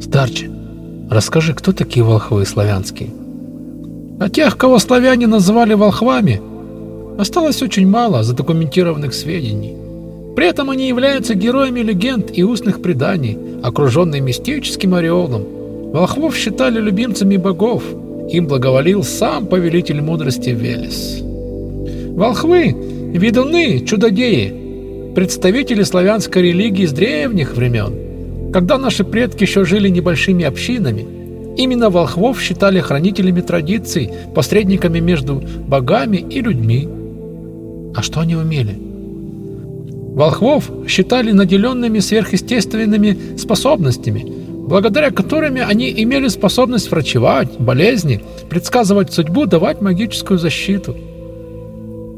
[0.00, 0.50] Старче,
[1.10, 3.10] расскажи, кто такие волхвы славянские?
[4.18, 6.40] А тех, кого славяне называли волхвами,
[7.18, 9.74] осталось очень мало задокументированных сведений.
[10.34, 15.44] При этом они являются героями легенд и устных преданий, окруженные мистическим ореолом.
[15.92, 17.82] Волхвов считали любимцами богов,
[18.30, 21.20] им благоволил сам повелитель мудрости Велес.
[22.16, 22.74] Волхвы,
[23.12, 28.05] ведуны, чудодеи, представители славянской религии с древних времен.
[28.52, 31.06] Когда наши предки еще жили небольшими общинами,
[31.56, 36.88] именно волхвов считали хранителями традиций, посредниками между богами и людьми.
[37.94, 38.78] А что они умели?
[40.16, 44.24] Волхвов считали наделенными сверхъестественными способностями,
[44.66, 50.96] благодаря которыми они имели способность врачевать болезни, предсказывать судьбу, давать магическую защиту.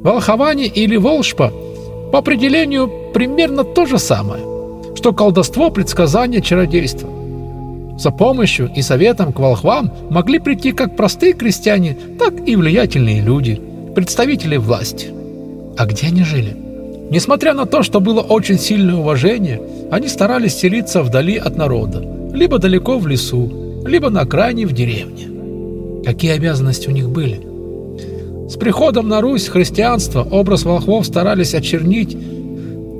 [0.02, 1.52] Волхование или волшба
[2.12, 4.42] по определению примерно то же самое,
[4.94, 7.08] что колдовство, предсказание, чародейство.
[7.98, 13.60] За помощью и советом к волхвам могли прийти как простые крестьяне, так и влиятельные люди,
[13.94, 15.08] представители власти.
[15.76, 16.56] А где они жили?
[17.10, 22.58] Несмотря на то, что было очень сильное уважение, они старались селиться вдали от народа, либо
[22.58, 23.50] далеко в лесу,
[23.84, 25.28] либо на окраине в деревне.
[26.04, 27.40] Какие обязанности у них были?
[28.48, 32.16] С приходом на Русь христианства образ волхвов старались очернить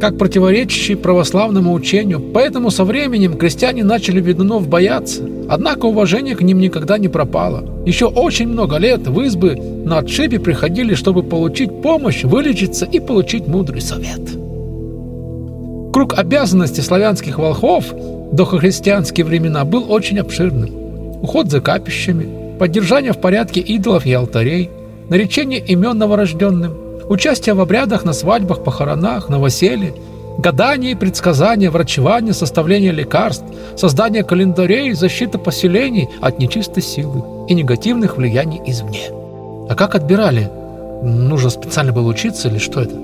[0.00, 5.22] как противоречащий православному учению, поэтому со временем крестьяне начали ведунов бояться.
[5.48, 7.64] Однако уважение к ним никогда не пропало.
[7.84, 13.46] Еще очень много лет в избы на отшибе приходили, чтобы получить помощь, вылечиться и получить
[13.48, 14.20] мудрый совет.
[15.92, 17.86] Круг обязанностей славянских волхвов
[18.30, 20.70] до христианские времена был очень обширным.
[21.22, 24.70] Уход за капищами, поддержание в порядке идолов и алтарей,
[25.08, 29.94] наречение имен новорожденным, участие в обрядах на свадьбах, похоронах, новоселье,
[30.38, 33.44] гадание, предсказания, врачевание, составление лекарств,
[33.76, 39.08] создание календарей, защита поселений от нечистой силы и негативных влияний извне.
[39.68, 40.50] А как отбирали?
[41.02, 42.94] Нужно специально было учиться или что это?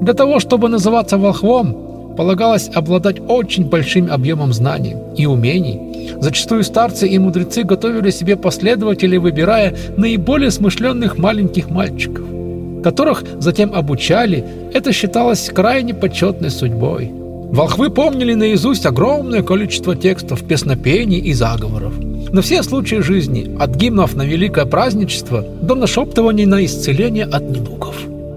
[0.00, 6.16] Для того, чтобы называться волхвом, полагалось обладать очень большим объемом знаний и умений.
[6.20, 12.37] Зачастую старцы и мудрецы готовили себе последователей, выбирая наиболее смышленных маленьких мальчиков
[12.82, 17.10] которых затем обучали, это считалось крайне почетной судьбой.
[17.50, 21.94] Волхвы помнили наизусть огромное количество текстов, песнопений и заговоров.
[22.30, 27.96] На все случаи жизни, от гимнов на великое праздничество до нашептываний на исцеление от недугов.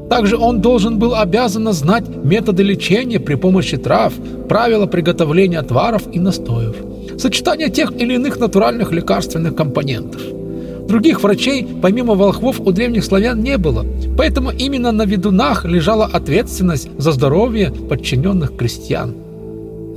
[0.10, 4.14] Также он должен был обязан знать методы лечения при помощи трав,
[4.48, 6.76] правила приготовления отваров и настоев,
[7.18, 10.22] сочетание тех или иных натуральных лекарственных компонентов–
[10.92, 13.86] Других врачей, помимо волхвов, у древних славян не было,
[14.18, 19.16] поэтому именно на ведунах лежала ответственность за здоровье подчиненных крестьян.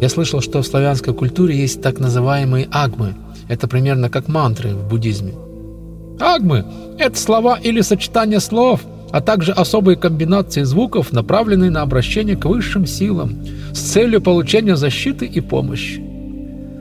[0.00, 3.16] Я слышал, что в славянской культуре есть так называемые агмы.
[3.48, 5.32] Это примерно как мантры в буддизме.
[6.20, 6.64] Агмы–
[7.00, 12.86] это слова или сочетание слов, а также особые комбинации звуков, направленные на обращение к высшим
[12.86, 16.13] силам с целью получения защиты и помощи.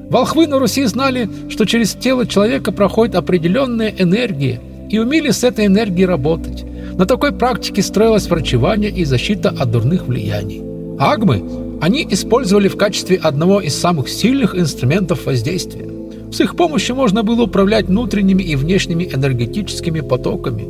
[0.09, 5.65] Волхвы на Руси знали, что через тело человека проходит определенная энергия и умели с этой
[5.65, 6.65] энергией работать.
[6.97, 10.61] На такой практике строилось врачевание и защита от дурных влияний.
[10.99, 11.43] Агмы
[11.81, 15.89] они использовали в качестве одного из самых сильных инструментов воздействия.
[16.31, 20.63] С их помощью можно было управлять внутренними и внешними энергетическими потоками,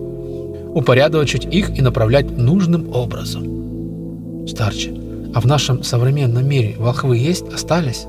[0.74, 4.48] упорядочить их и направлять нужным образом.
[4.48, 4.94] Старче,
[5.36, 8.06] а в нашем современном мире волхвы есть, остались?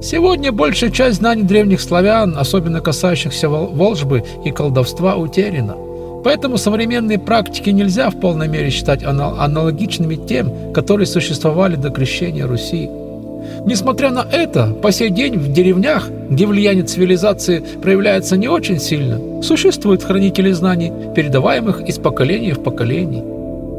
[0.00, 5.74] Сегодня большая часть знаний древних славян, особенно касающихся волжбы и колдовства, утеряна.
[6.22, 12.88] Поэтому современные практики нельзя в полной мере считать аналогичными тем, которые существовали до крещения Руси.
[13.66, 19.42] Несмотря на это, по сей день в деревнях, где влияние цивилизации проявляется не очень сильно,
[19.42, 23.24] существуют хранители знаний, передаваемых из поколения в поколение.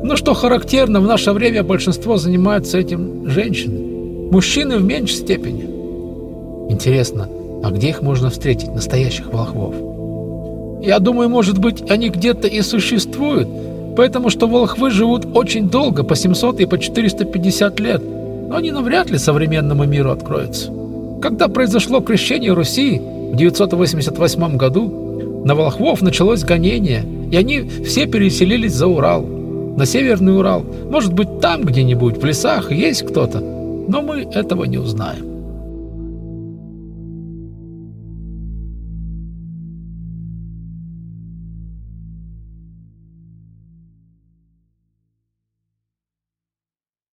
[0.03, 5.78] Но что характерно, в наше время большинство занимаются этим женщины, мужчины в меньшей степени.
[6.70, 7.28] Интересно,
[7.64, 9.74] а где их можно встретить, настоящих волхвов?
[10.82, 13.50] Я думаю, может быть, они где-то и существуют,
[13.98, 18.02] поэтому что волхвы живут очень долго, по 700 и по 450 лет,
[18.50, 20.72] но они навряд ли современному миру откроются.
[21.22, 23.02] Когда произошло крещение Руси
[23.34, 30.38] в 988 году, на волхвов началось гонение, и они все переселились за Урал, на Северный
[30.38, 30.64] Урал.
[30.90, 35.28] Может быть, там где-нибудь в лесах есть кто-то, но мы этого не узнаем.